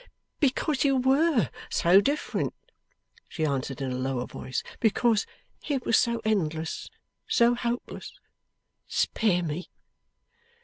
[0.39, 2.55] 'Because you WERE so different,'
[3.29, 4.63] she answered in a lower voice.
[4.79, 5.27] 'Because
[5.69, 6.89] it was so endless,
[7.27, 8.19] so hopeless.
[8.87, 9.69] Spare me!